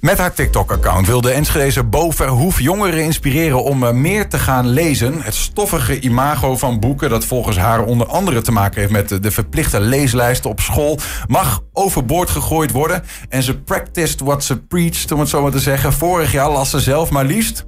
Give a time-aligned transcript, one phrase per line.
[0.00, 4.68] Met haar TikTok-account wil de Enschedeze Bo Verhoef jongeren inspireren om eh, meer te gaan
[4.68, 5.22] lezen.
[5.22, 9.30] Het stoffige imago van boeken, dat volgens haar onder andere te maken heeft met de-
[9.30, 13.02] verplichte leeslijsten op school, mag overboord gegooid worden.
[13.28, 15.92] En ze practiced what ze preached, om het zo maar te zeggen.
[15.92, 17.66] Vorig jaar las ze zelf maar liefst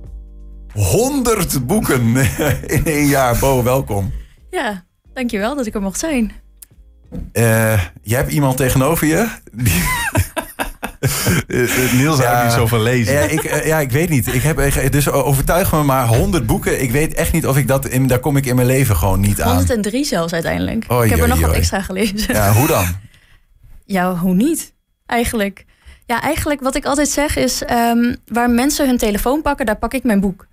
[0.73, 2.17] 100 boeken
[2.77, 3.39] in één jaar.
[3.39, 4.12] Bo, welkom.
[4.51, 6.33] Ja, dankjewel dat ik er mocht zijn.
[7.33, 9.29] Eh, jij hebt iemand tegenover je.
[9.53, 9.83] Die...
[11.48, 13.14] Eh, Niels houdt niet zo van lezen.
[13.14, 14.35] Ja ik, eh, ja, ik weet niet.
[14.35, 16.82] Ik heb, dus overtuig me maar 100 boeken.
[16.82, 17.86] Ik weet echt niet of ik dat...
[17.89, 19.57] In, daar kom ik in mijn leven gewoon niet aan.
[19.57, 20.85] 103 zelfs uiteindelijk.
[20.93, 22.35] Oei, ik heb er nog wat extra gelezen.
[22.35, 22.85] Ja, hoe dan?
[23.85, 24.72] Ja, hoe niet?
[25.07, 25.64] Eigenlijk.
[26.07, 27.63] Ja, eigenlijk wat ik altijd zeg is...
[27.64, 30.46] ehm, waar mensen hun telefoon pakken, daar pak ik mijn boek.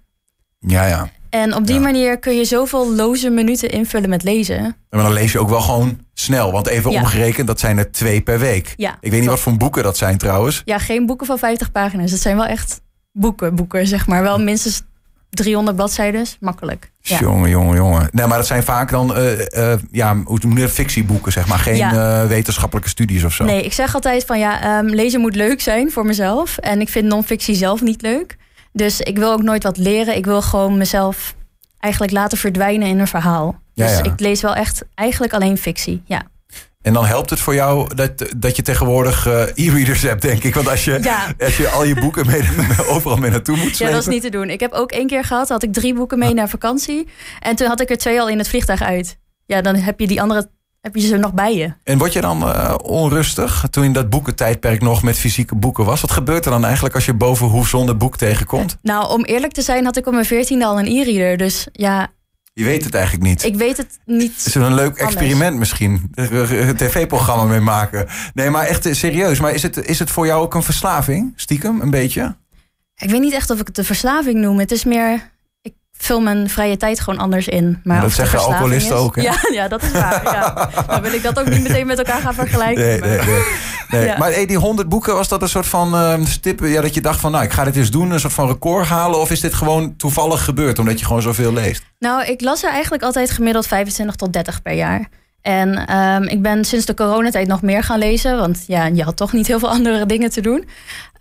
[0.59, 1.09] Ja, ja.
[1.29, 1.81] En op die Ja.
[1.81, 4.75] manier kun je zoveel loze minuten invullen met lezen.
[4.89, 6.52] Maar dan lees je ook wel gewoon snel.
[6.52, 6.99] Want even Ja.
[6.99, 8.73] omgerekend, dat zijn er twee per week.
[8.77, 10.61] Ja, Ik weet niet wat voor boeken dat zijn trouwens.
[10.65, 12.11] Ja, geen boeken van 50 pagina's.
[12.11, 14.21] Het zijn wel echt boeken, boeken, zeg maar.
[14.21, 14.81] Wel minstens
[15.30, 16.25] 300 bladzijden.
[16.39, 16.91] Makkelijk.
[17.02, 17.19] Ja.
[17.19, 18.07] Jongen, jongen, jongen.
[18.11, 20.72] Nee, maar dat zijn vaak dan eh, ja, hoe noem je dat?
[20.72, 21.59] fictieboeken, zeg maar.
[21.59, 22.22] Geen Ja.
[22.22, 23.44] eh, wetenschappelijke studies of zo.
[23.44, 26.57] Nee, ik zeg altijd van ja, ehm, lezen moet leuk zijn voor mezelf.
[26.57, 28.38] En ik vind non-fictie zelf niet leuk.
[28.72, 30.16] Dus ik wil ook nooit wat leren.
[30.16, 31.36] Ik wil gewoon mezelf
[31.80, 33.62] eigenlijk laten verdwijnen in een verhaal.
[33.73, 34.03] Ja, dus ja.
[34.03, 36.02] ik lees wel echt eigenlijk alleen fictie.
[36.06, 36.23] Ja,
[36.81, 40.56] En dan helpt het voor jou dat, dat je tegenwoordig eh, e-readers hebt, denk ik.
[40.56, 41.34] Want als je, Ja.
[41.40, 42.42] als je al je boeken mee,
[42.94, 43.94] overal mee naartoe moet ja slepen...
[43.94, 44.50] dat is niet te doen.
[44.50, 47.08] Ik heb ook één keer gehad, had ik drie boeken mee naar vakantie.
[47.40, 49.17] En toen had ik er twee al in het vliegtuig uit.
[49.45, 50.50] Ja, dan heb je die andere
[50.81, 51.73] heb je ze nog bij je.
[51.83, 56.02] En word je dan eh, onrustig toen in dat boekentijdperk nog met fysieke boeken was?
[56.02, 58.77] Wat gebeurt er dan eigenlijk als je boven hoe zonder boek tegenkomt?
[58.81, 61.38] Nou, om eerlijk te zijn had ik op mijn veertiende al een e-reader.
[61.38, 62.07] Dus ja,
[62.53, 63.44] Je weet het eigenlijk niet.
[63.44, 64.33] ik weet het niet.
[64.45, 65.03] Is het een leuk Anders.
[65.16, 66.11] experiment misschien?
[66.16, 68.07] Een tv-programma mee maken.
[68.33, 69.39] Nee, maar echt eh, serieus.
[69.39, 71.33] Maar is het, is het voor jou ook een verslaving?
[71.35, 72.35] Stiekem, een beetje?
[72.95, 74.59] Ik weet niet echt of ik het de verslaving noem.
[74.59, 75.30] Het is meer,
[76.02, 77.80] vul mijn vrije tijd gewoon anders in.
[77.83, 79.22] Maar Dat zeggen alcoholisten is- ook, hè?
[79.22, 80.23] Ja, ja, dat is waar.
[80.23, 80.69] Ja.
[80.88, 82.84] Dan wil ik dat ook niet meteen met elkaar gaan vergelijken.
[82.84, 83.25] Nee, maar- nee, nee.
[83.25, 83.44] nee.
[84.06, 84.18] Ja.
[84.18, 86.59] Maar hey, die 100 boeken, was dat een soort van eh, stip?
[86.59, 88.88] Ja, dat je dacht van, nou, ik ga dit eens doen, een soort van record
[88.88, 89.19] halen?
[89.19, 91.84] Of is dit gewoon toevallig gebeurd, omdat je gewoon zoveel leest?
[92.00, 95.07] Nou, ik las er eigenlijk altijd gemiddeld 25 tot 30 per jaar.
[95.41, 98.38] En ehm, ik ben sinds de coronatijd nog meer gaan lezen.
[98.38, 100.68] Want ja, je had toch niet heel veel andere dingen te doen.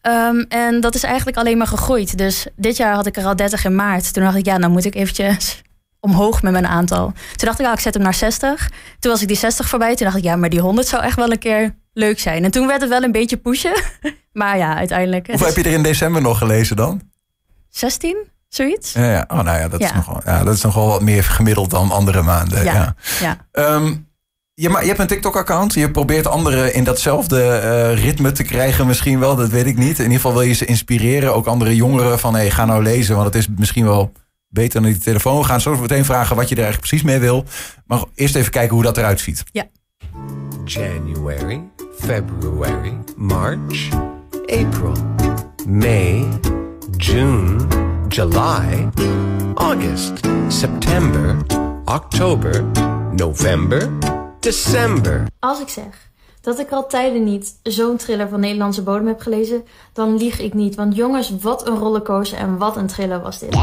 [0.08, 2.19] Ehm, en dat is eigenlijk alleen maar gegroeid.
[2.19, 4.12] Dus dit jaar had ik er al 30 in maart.
[4.12, 5.62] Toen dacht ik, ja, dan moet ik eventjes
[6.00, 7.04] omhoog met mijn aantal.
[7.06, 8.70] Toen dacht ik, ah, ik zet hem naar 60.
[8.98, 9.94] Toen was ik die 60 voorbij.
[9.94, 12.44] Toen dacht ik, ja, maar die 100 zou echt wel een keer leuk zijn.
[12.44, 13.82] En toen werd het wel een beetje pushen.
[14.32, 15.26] Maar ja, uiteindelijk.
[15.26, 17.00] het Hoeveel heb je er in december nog gelezen dan?
[17.69, 18.16] 16,
[18.48, 18.92] zoiets?
[18.92, 19.25] Ja, ja.
[19.28, 19.94] Oh, nou ja, dat, Is Ja.
[19.94, 22.64] nog wel, ja, dat is wat meer gemiddeld dan andere maanden.
[22.64, 22.72] Ja.
[22.75, 23.76] Ja, ja.
[24.60, 25.74] Je, je hebt een TikTok-account.
[25.74, 29.36] Je probeert anderen in datzelfde eh, ritme te krijgen, misschien wel.
[29.36, 29.98] Dat weet ik niet.
[29.98, 31.34] In ieder geval wil je ze inspireren.
[31.34, 33.14] Ook andere jongeren van, hey, ga nou lezen.
[33.14, 34.12] Want het is misschien wel
[34.48, 35.38] beter dan die telefoon.
[35.38, 37.44] We gaan zo meteen vragen wat je er eigenlijk precies mee wil.
[37.86, 39.44] Maar eerst even kijken hoe dat eruit ziet.
[40.64, 41.62] January,
[41.98, 43.88] February, March,
[44.46, 44.96] April,
[45.66, 46.26] May,
[46.96, 47.56] June,
[48.08, 48.88] July,
[49.54, 50.12] August,
[50.48, 51.36] September,
[51.84, 52.64] October,
[53.12, 53.88] November,
[54.48, 55.26] December.
[55.38, 56.10] Als ik zeg
[56.41, 60.54] dat ik al tijden niet zo'n thriller van Nederlandse bodem heb gelezen, dan lieg ik
[60.54, 60.75] niet.
[60.75, 63.54] Want jongens, wat een rollercoaster en wat een thriller was dit.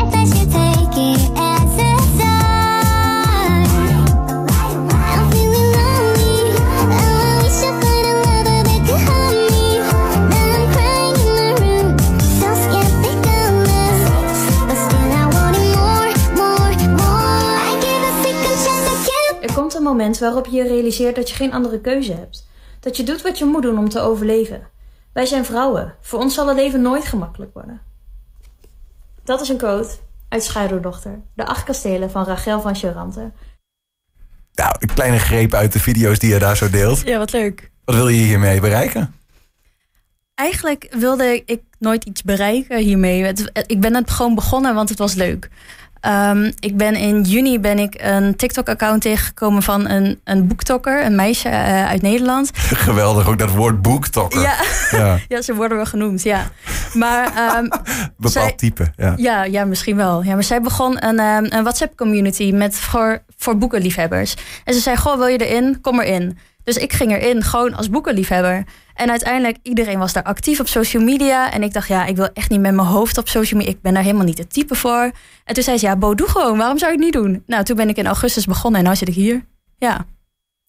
[20.05, 22.47] Moment waarop je je realiseert dat je geen andere keuze hebt.
[22.79, 24.67] Dat je doet wat je moet doen om te overleven.
[25.13, 25.95] Wij zijn vrouwen.
[26.01, 27.81] Voor ons zal het leven nooit gemakkelijk worden.
[29.23, 29.95] Dat is een quote
[30.29, 31.19] uit Schaduwdochter.
[31.33, 33.31] De acht kastelen van Rachel van Charante.
[34.53, 36.99] Nou, een kleine greep uit de video's die je daar zo deelt.
[37.01, 37.71] Ja, wat leuk.
[37.85, 39.15] Wat wil je hiermee bereiken?
[40.35, 43.23] Eigenlijk wilde ik nooit iets bereiken hiermee.
[43.23, 45.49] Het- Ik ben het gewoon begonnen, want het was leuk.
[46.05, 51.15] Ehm, ik ben in juni ben ik een TikTok-account tegengekomen van een, een boektokker, een
[51.15, 52.49] meisje eh, uit Nederland.
[52.87, 54.41] Geweldig, ook dat woord boektokker.
[54.41, 54.55] Ja,
[54.91, 56.51] Ja, ja, ze worden wel genoemd, ja.
[56.93, 57.63] Maar ehm,
[58.17, 58.91] bepaald Zij- type.
[58.95, 59.13] Ja.
[59.17, 60.23] ja, ja, misschien wel.
[60.23, 64.35] Ja, maar zij begon een, ehm, een WhatsApp-community met voor, voor boekenliefhebbers.
[64.63, 65.81] En ze zei, goh, wil je erin?
[65.81, 66.37] Kom erin.
[66.65, 68.63] Dus ik ging erin, gewoon als boekenliefhebber.
[68.93, 71.51] En uiteindelijk, iedereen was daar actief op social media.
[71.51, 73.75] En ik dacht, ja, ik wil echt niet met mijn hoofd op social media.
[73.75, 75.11] Ik ben daar helemaal niet het type voor.
[75.43, 76.57] En toen zei ze, ja, Bo, doe gewoon.
[76.57, 77.43] Waarom zou je het niet doen?
[77.45, 79.45] Nou, toen ben ik in augustus begonnen en nu zit ik hier.
[79.77, 80.05] Ja.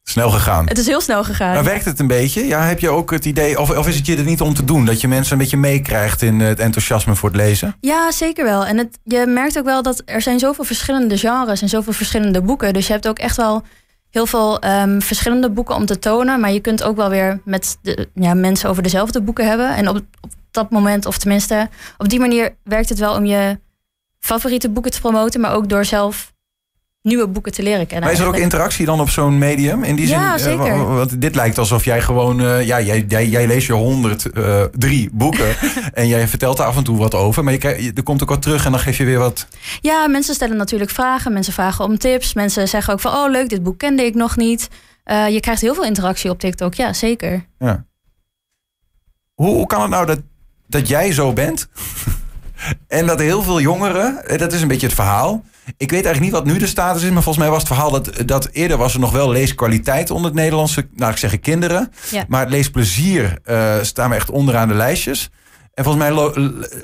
[0.03, 0.69] Snel gegaan.
[0.69, 1.55] Het is heel snel gegaan.
[1.55, 2.47] Maar werkt het een beetje?
[2.47, 4.65] Ja, heb je ook het idee, of, of is het je er niet om te
[4.65, 7.77] doen, dat je mensen een beetje meekrijgt in het enthousiasme voor het lezen?
[7.81, 8.67] Ja, zeker wel.
[8.67, 12.43] En het, je merkt ook wel dat er zijn zoveel verschillende genres en zoveel verschillende
[12.43, 12.73] boeken.
[12.73, 13.63] Dus je hebt ook echt wel
[14.17, 16.41] heel veel ehm, verschillende boeken om te tonen.
[16.41, 19.75] Maar je kunt ook wel weer met de, ja, mensen over dezelfde boeken hebben.
[19.75, 21.69] En op, op dat moment, of tenminste,
[21.99, 23.59] op die manier werkt het wel om je
[24.19, 26.33] favoriete boeken te promoten, maar ook door zelf
[27.07, 28.05] nieuwe boeken te leren kennen.
[28.05, 29.83] Maar is er ook interactie dan op zo'n medium?
[29.85, 30.79] In die Ja, zin, eh, zeker.
[30.79, 35.09] wa- Want dit lijkt alsof jij gewoon, eh, ja, jij, jij, jij leest je 103
[35.13, 35.57] boeken
[35.95, 38.29] en jij vertelt er af en toe wat over, maar je, krijgt- er komt ook
[38.29, 39.47] wat terug en dan geef je weer wat.
[39.81, 41.33] Ja, mensen stellen natuurlijk vragen.
[41.33, 42.35] Mensen vragen om tips.
[42.35, 44.69] Mensen zeggen ook van, oh leuk, dit boek kende ik nog niet.
[45.05, 47.45] Eh, je krijgt heel veel interactie op TikTok, ja, zeker.
[47.59, 47.85] Ja.
[49.35, 50.19] Hoe, hoe kan het nou dat,
[50.67, 51.69] dat jij zo bent
[52.89, 55.45] en dat heel veel jongeren, eh, dat is een beetje het verhaal.
[55.77, 57.91] Ik weet eigenlijk niet wat nu de status is, maar volgens mij was het verhaal
[57.91, 61.93] dat, dat eerder was er nog wel leeskwaliteit onder het Nederlandse, nou ik zeg kinderen.
[62.11, 62.25] Ja.
[62.29, 65.31] Maar het leesplezier eh, staan we echt onderaan de lijstjes.
[65.75, 66.31] En volgens mij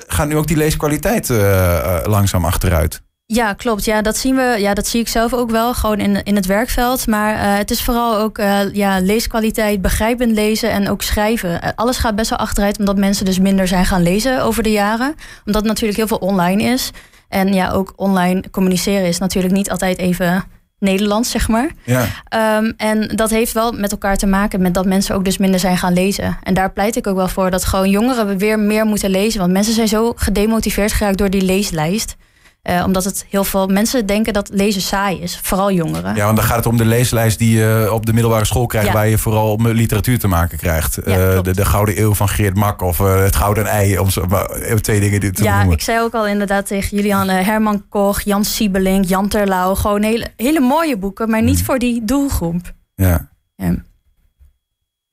[0.07, 3.01] gaat nu ook die leeskwaliteit eh, eh, langzaam achteruit.
[3.25, 3.85] Ja, klopt.
[3.85, 4.55] Ja, dat zien we.
[4.59, 7.07] Ja, dat zie ik zelf ook wel, gewoon in, in het werkveld.
[7.07, 8.37] Maar het is vooral ook
[8.73, 11.75] ja, leeskwaliteit, begrijpend lezen en ook schrijven.
[11.75, 15.15] Alles gaat best wel achteruit, omdat mensen dus minder zijn gaan lezen over de jaren.
[15.45, 16.91] Omdat het natuurlijk heel veel online is.
[17.33, 20.43] En ja, ook online communiceren is natuurlijk niet altijd even
[20.79, 21.69] Nederlands, zeg maar.
[21.83, 22.05] Ja.
[22.27, 25.59] Ehm, en dat heeft wel met elkaar te maken met dat mensen ook dus minder
[25.59, 26.37] zijn gaan lezen.
[26.43, 29.39] En daar pleit ik ook wel voor dat gewoon jongeren weer meer moeten lezen.
[29.39, 32.15] Want mensen zijn zo gedemotiveerd geraakt door die leeslijst.
[32.63, 35.39] Eh, omdat het heel veel mensen denken dat lezen saai is.
[35.41, 36.15] Vooral jongeren.
[36.15, 38.87] ja, want dan gaat het om de leeslijst die je op de middelbare school krijgt,
[38.87, 38.93] Ja.
[38.93, 40.99] waar je vooral met literatuur te maken krijgt.
[41.05, 44.09] Ja, Eh, de, de Gouden Eeuw van Geert Mak of eh, het Gouden Ei, om
[44.09, 44.47] zo, maar
[44.81, 45.73] twee dingen die te Ja, noemen.
[45.75, 49.75] ik zei ook al inderdaad tegen Julian eh, Herman Koch, Jan Siebelink, Jan Terlouw.
[49.75, 52.73] Gewoon hele, hele mooie boeken, maar niet voor die doelgroep.
[52.95, 53.29] Ja.
[53.55, 53.75] Ja.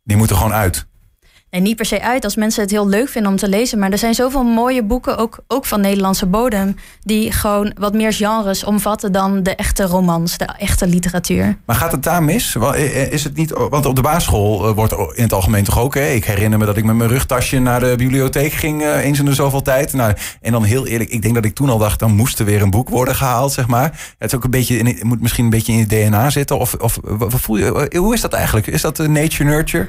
[0.02, 0.86] Die moeten gewoon uit.
[1.50, 3.78] En niet per se uit als mensen het heel leuk vinden om te lezen.
[3.78, 8.12] Maar er zijn zoveel mooie boeken, ook, ook van Nederlandse bodem, die gewoon wat meer
[8.12, 11.56] genres omvatten dan de echte romans, de echte literatuur.
[11.64, 12.56] Maar gaat het daar mis?
[13.10, 15.94] Is het niet, want op de basisschool eh, wordt in het algemeen toch ook.
[15.94, 16.06] Hè?
[16.06, 19.24] Ik herinner me dat ik met mijn rugtasje naar de bibliotheek ging eh, eens in
[19.24, 19.92] de zoveel tijd.
[19.92, 22.44] Nou, en dan heel eerlijk, ik denk dat ik toen al dacht, dan moest er
[22.44, 24.14] weer een boek worden gehaald, zeg maar.
[24.18, 26.58] Het is ook een beetje, moet misschien een beetje in je DNA zitten.
[26.58, 28.66] Of, of hoe is dat eigenlijk?
[28.66, 29.88] Is dat eh, nature nurture?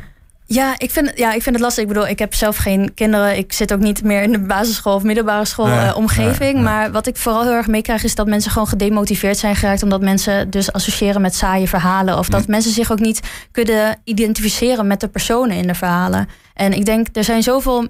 [0.53, 1.83] Ja ik, vind, het- ja, ik vind het lastig.
[1.83, 3.37] Ik bedoel, ik heb zelf geen kinderen.
[3.37, 6.39] Ik zit ook niet meer in de basisschool of middelbare school Nee, eh, omgeving.
[6.39, 6.61] nee, nee.
[6.63, 9.83] Maar wat ik vooral heel erg meekrijg is dat mensen gewoon gedemotiveerd zijn geraakt.
[9.83, 12.17] Omdat mensen dus associëren met saaie verhalen.
[12.17, 13.19] Of dat mensen zich ook niet
[13.51, 16.27] kunnen identificeren met de personen in de verhalen.
[16.53, 17.87] En ik denk, er zijn zoveel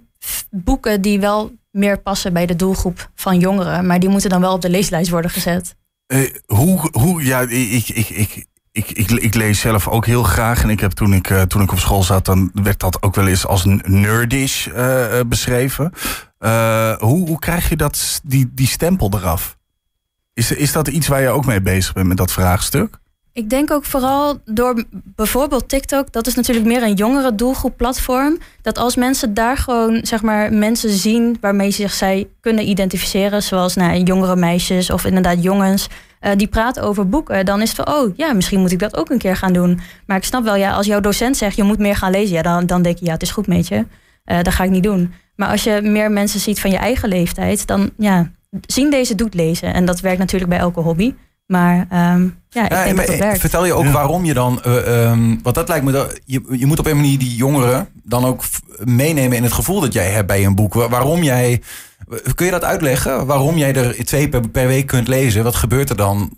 [0.49, 3.85] boeken die wel meer passen bij de doelgroep van jongeren.
[3.85, 5.75] Maar die moeten dan wel op de leeslijst worden gezet.
[6.07, 10.63] Eh, hoe, hoe, ja, ik, ik, ik, ik, ik, ik lees zelf ook heel graag.
[10.63, 13.15] En ik heb toen ik, eh, toen ik op school zat, dan werd dat ook
[13.15, 15.93] wel eens als nerdish eh, eh, beschreven.
[16.99, 19.57] Hoe, hoe krijg je dat, die, die stempel eraf?
[20.33, 22.99] Is, is dat iets waar je ook mee bezig bent met dat vraagstuk?
[23.33, 28.37] Ik denk ook vooral door bijvoorbeeld TikTok, dat is natuurlijk meer een jongere doelgroep platform.
[28.61, 33.75] Dat als mensen daar gewoon zeg maar mensen zien waarmee zich zij kunnen identificeren, zoals
[33.75, 35.87] nou, jongere meisjes of inderdaad jongens,
[36.21, 38.97] eh, die praten over boeken, dan is het van oh ja, misschien moet ik dat
[38.97, 39.79] ook een keer gaan doen.
[40.05, 42.41] Maar ik snap wel, ja, als jouw docent zegt je moet meer gaan lezen, ja,
[42.41, 43.85] dan, dan denk je ja, het is goed met je.
[44.23, 45.13] Eh, dat ga ik niet doen.
[45.35, 48.31] Maar als je meer mensen ziet van je eigen leeftijd, dan ja,
[48.65, 49.73] zien deze doet lezen.
[49.73, 51.13] En dat werkt natuurlijk bij elke hobby.
[51.51, 53.39] Maar ehm, ja, ik Ja, denk maar, dat dat eh, werkt.
[53.39, 53.91] Vertel je ook Ja.
[53.91, 54.61] waarom je dan.
[54.63, 55.91] eh, ehm, want dat lijkt me.
[55.91, 58.43] Dat, je, je moet op een manier die jongeren dan ook
[58.83, 60.73] meenemen in het gevoel dat jij hebt bij een boek.
[60.73, 61.61] Wa- Waarom jij.
[62.35, 63.25] Kun je dat uitleggen?
[63.25, 65.43] Waarom jij er twee per, per week kunt lezen?
[65.43, 66.31] Wat gebeurt er dan?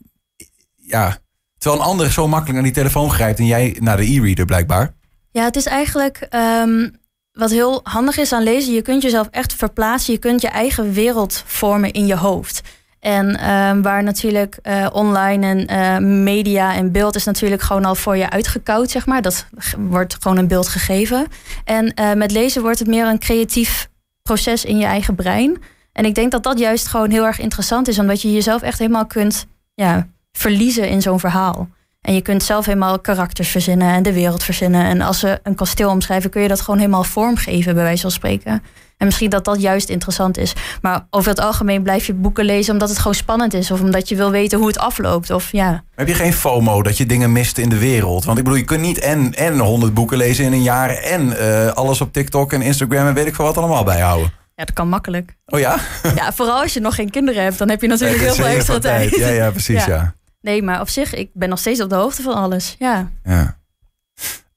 [0.75, 1.17] Ja.
[1.58, 4.93] Terwijl een ander zo makkelijk naar die telefoon grijpt en jij naar de e-reader blijkbaar.
[5.32, 6.89] Ja, het is eigenlijk ehm,
[7.32, 8.74] wat heel handig is aan lezen.
[8.74, 10.13] Je kunt jezelf echt verplaatsen.
[10.13, 12.62] Je kunt je eigen wereld vormen in je hoofd.
[13.03, 17.95] En ehm, waar natuurlijk eh, online en eh, media en beeld is natuurlijk gewoon al
[17.95, 19.22] voor je uitgekoud, zeg maar.
[19.22, 19.45] Dat
[19.77, 21.27] wordt gewoon een beeld gegeven.
[21.63, 23.89] En eh, met lezen wordt het meer een creatief
[24.22, 25.62] proces in je eigen brein.
[25.91, 28.79] En ik denk dat dat juist gewoon heel erg interessant is, omdat je jezelf echt
[28.79, 31.69] helemaal kunt ja, verliezen in zo'n verhaal.
[32.01, 34.86] En je kunt zelf helemaal karakters verzinnen en de wereld verzinnen.
[34.86, 38.12] En als ze een kasteel omschrijven, kun je dat gewoon helemaal vormgeven, bij wijze van
[38.12, 38.63] spreken.
[38.97, 40.53] En misschien dat dat juist interessant is.
[40.81, 43.71] Maar over het algemeen blijf je boeken lezen omdat het gewoon spannend is.
[43.71, 45.29] Of omdat je wil weten hoe het afloopt.
[45.29, 45.83] Of ja.
[45.95, 48.23] Heb je geen FOMO dat je dingen mist in de wereld?
[48.25, 51.38] Want ik bedoel, je kunt niet en, en 100 boeken lezen in een jaar en
[51.39, 54.31] eh, alles op TikTok en Instagram en weet ik veel wat allemaal bijhouden.
[54.55, 55.35] ja, dat kan makkelijk.
[55.45, 55.77] Oh ja?
[56.15, 58.79] Ja, vooral als je nog geen kinderen hebt, dan heb je natuurlijk heel veel extra
[58.79, 59.15] tijd.
[59.15, 59.85] Ja, ja, precies.
[59.85, 59.93] Ja.
[59.95, 60.15] Ja.
[60.41, 62.75] Nee, maar op zich, ik ben nog steeds op de hoogte van alles.
[62.79, 63.12] Ja.
[63.23, 63.57] Ja.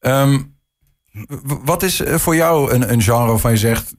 [0.00, 0.38] Ehm,
[1.28, 3.94] w- wat is eh, voor jou een, een genre waarvan je zegt...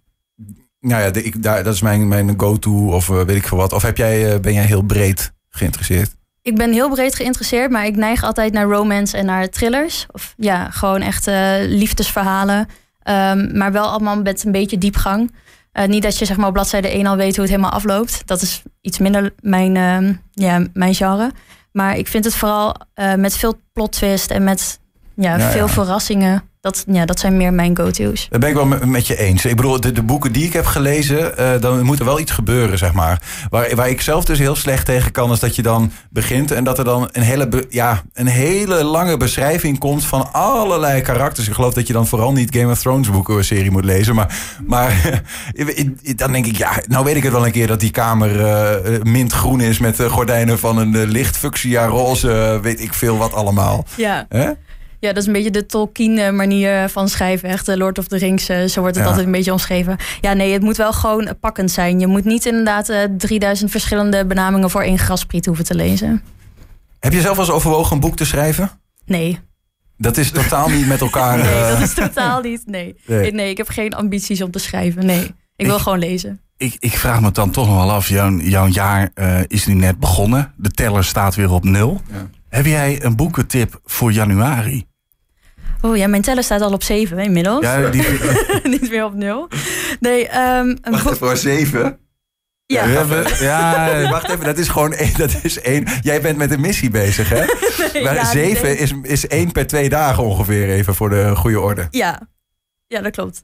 [0.79, 3.57] Nou ja, de- ik, daar, dat is mijn, mijn go-to of eh, weet ik veel
[3.57, 3.73] wat.
[3.73, 6.15] Of heb jij, eh, ben jij heel breed geïnteresseerd?
[6.41, 10.05] Ik ben heel breed geïnteresseerd, maar ik neig altijd naar romance en naar thrillers.
[10.11, 12.67] Of ja, gewoon echt eh, liefdesverhalen.
[13.01, 15.31] Ehm, maar wel allemaal met een beetje diepgang.
[15.87, 18.21] Niet dat je zeg maar op bladzijde 1 al weet hoe het helemaal afloopt.
[18.27, 21.31] Dat is iets minder mijn, ehm, ja, mijn genre.
[21.71, 22.75] Maar ik vind het vooral
[23.17, 24.79] met veel plot twist en met
[25.15, 25.71] ja, Ja, veel ja.
[25.71, 26.46] verrassingen.
[26.67, 28.27] Dat, ja, dat zijn meer mijn go-to's.
[28.29, 29.45] Dat ben ik wel met, je eens.
[29.45, 32.31] Ik bedoel, de, de boeken die ik heb gelezen, eh, dan moet er wel iets
[32.31, 33.21] gebeuren, zeg maar.
[33.49, 36.63] Waar, waar ik zelf dus heel slecht tegen kan, is dat je dan begint en
[36.63, 41.47] dat er dan een hele, ja, een hele lange beschrijving komt van allerlei karakters.
[41.47, 44.15] Ik geloof dat je dan vooral niet Game of Thrones boeken serie moet lezen.
[44.15, 45.21] Maar, maar
[46.15, 49.01] dan denk ik, ja, nou weet ik het wel een keer dat die kamer eh,
[49.03, 53.85] mintgroen is met de gordijnen van een licht fuchsia roze, weet ik veel wat allemaal.
[53.95, 54.27] Ja.
[54.99, 57.49] Ja, dat is een beetje de Tolkien-manier van schrijven.
[57.49, 59.09] Echt de Lord of the Rings, eh, zo wordt het Ja.
[59.09, 59.97] altijd een beetje omschreven.
[60.21, 61.99] Ja, nee, het moet wel gewoon pakkend zijn.
[61.99, 66.23] Je moet niet inderdaad eh 3000 verschillende benamingen voor één graspriet hoeven te lezen.
[66.99, 68.69] Heb je zelf wel eens overwogen een boek te schrijven?
[69.05, 69.39] Nee,
[69.97, 71.37] Dat is totaal niet met elkaar.
[71.43, 72.61] nee eh, dat is totaal niet.
[72.65, 72.95] Nee.
[73.05, 73.31] Nee.
[73.33, 73.49] nee.
[73.49, 75.05] ik heb geen ambities om te schrijven.
[75.05, 76.41] Nee, ik wil gewoon lezen.
[76.57, 78.07] Ik, ik vraag me dan toch nog wel af.
[78.09, 80.53] Jouw, jouw jaar eh, is nu net begonnen.
[80.57, 82.01] De teller staat weer op nul.
[82.11, 82.29] Ja.
[82.49, 84.85] Heb jij een boekentip voor januari?
[85.81, 87.61] Oh ja, mijn teller staat al op 7 inmiddels.
[87.63, 88.03] Ja, die,
[88.63, 89.47] niet meer op nul.
[89.99, 91.99] Nee, ehm een Wacht even, voor zeven.
[92.65, 95.13] Ja, we hebben- ja, Wacht even, dat is gewoon één.
[95.17, 95.85] Dat is één.
[96.01, 97.45] Jij bent met een missie bezig, hè?
[97.93, 101.59] nee, Maar ja, zeven is, is één per twee dagen ongeveer, even voor de goede
[101.59, 101.87] orde.
[101.91, 102.27] Ja.
[102.87, 103.41] ja, dat klopt.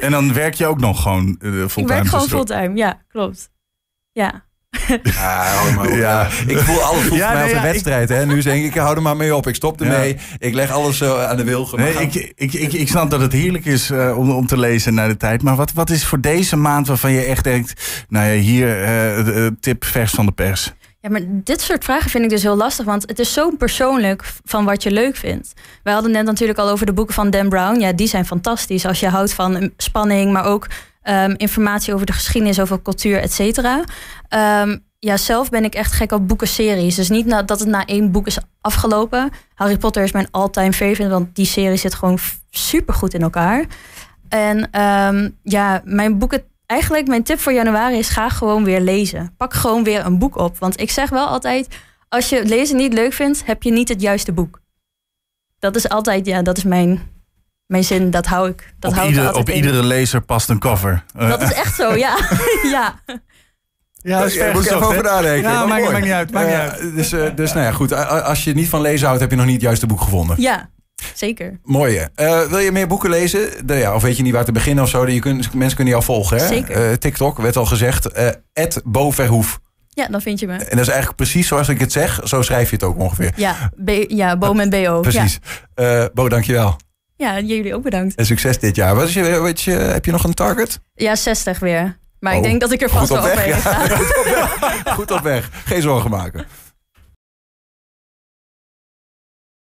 [0.00, 1.82] en dan werk je ook nog gewoon uh, fulltime.
[1.82, 2.76] ik werk gewoon fulltime.
[2.76, 3.50] Ja, klopt.
[4.12, 4.44] Ja.
[5.02, 5.94] Ja, hou maar op.
[5.96, 6.28] Ja.
[6.46, 8.08] Ik voel alles voelt Ja, voor mij nee, als een ja, ik- wedstrijd.
[8.08, 8.26] Hè?
[8.26, 9.46] Nu denk ik, ik hou er maar mee op.
[9.46, 10.16] Ik stop ermee.
[10.38, 11.78] Ik leg alles zo aan de wilgen.
[11.78, 14.94] Nee, ik, ik, ik, ik snap dat het heerlijk is eh, om, om te lezen
[14.94, 15.42] naar de tijd.
[15.42, 18.04] Maar wat, wat is voor deze maand waarvan je echt denkt...
[18.08, 20.72] Nou ja, hier eh, de, de tip vers van de pers.
[21.00, 24.24] Ja, maar dit soort vragen vind ik dus heel lastig, want het is zo persoonlijk
[24.44, 25.52] van wat je leuk vindt.
[25.82, 27.80] We hadden net natuurlijk al over de boeken van Dan Brown.
[27.80, 30.66] Ja, die zijn fantastisch als je houdt van um, spanning, maar ook
[31.04, 33.84] ehm, informatie over de geschiedenis, over cultuur, et cetera.
[34.28, 36.94] Ehm, ja, zelf ben ik echt gek op boekenseries.
[36.94, 39.30] Dus niet na, dat het na één boek is afgelopen.
[39.54, 42.18] Harry Potter is mijn all-time favorite, want die serie zit gewoon
[42.50, 43.64] super goed in elkaar.
[44.28, 49.34] En ehm, ja, mijn boeken eigenlijk mijn tip voor januari is ga gewoon weer lezen.
[49.36, 50.58] Pak gewoon weer een boek op.
[50.58, 51.68] Want ik zeg wel altijd,
[52.08, 54.60] als je lezen niet leuk vindt, heb je niet het juiste boek.
[55.58, 57.00] Dat is altijd, ja, dat is mijn,
[57.66, 58.10] mijn zin.
[58.10, 58.74] Dat hou ik.
[58.78, 59.54] Dat op hou ieder, op in.
[59.56, 61.04] iedere lezer past een cover.
[61.18, 62.16] Dat is echt zo, ja.
[62.72, 63.00] ja.
[64.02, 65.50] ja, dat is Ja, moet ik over nadenken.
[65.50, 65.92] Ja, Maar maakt, mooi.
[65.92, 66.30] maakt niet uit.
[66.30, 66.94] Maakt niet Eh, uit.
[66.94, 67.92] Dus, eh, dus nou ja, goed.
[68.22, 70.40] Als je niet van lezen houdt, heb je nog niet het juiste boek gevonden.
[70.40, 70.70] Ja,
[71.14, 71.60] zeker.
[71.62, 72.10] Mooie.
[72.14, 73.66] Eh, wil je meer boeken lezen?
[73.66, 75.06] De, ja, of weet je niet waar te beginnen of zo?
[75.08, 76.46] Je kunt, mensen kunnen jou volgen, hè?
[76.46, 76.88] Zeker.
[76.90, 78.06] Eh, TikTok, werd al gezegd.
[78.12, 78.28] eh
[78.84, 79.60] Bo Verhoef.
[79.88, 80.52] Ja, dan vind je me.
[80.52, 82.20] En dat is eigenlijk precies zoals ik het zeg.
[82.24, 83.32] Zo schrijf je het ook ongeveer.
[83.36, 85.00] Ja, B, ja Boom en BO.
[85.00, 85.38] Precies.
[85.74, 86.76] Eh Bo, dankjewel.
[87.16, 87.36] Ja.
[87.36, 88.14] ja, jullie ook bedankt.
[88.14, 88.94] En succes dit jaar.
[88.94, 90.80] Wat is je, weet je, heb je nog een target?
[90.94, 91.98] Ja, 60 weer.
[92.20, 93.56] Maar Oh, ik denk dat ik er vast wel op weg, ja.
[93.56, 94.92] ga.
[94.96, 95.50] Goed op weg.
[95.64, 96.44] Geen zorgen maken.